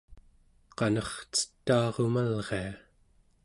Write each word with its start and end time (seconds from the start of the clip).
qanercetaarumalria 0.77 2.71